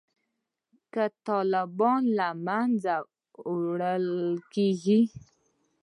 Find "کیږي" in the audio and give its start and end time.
4.53-5.01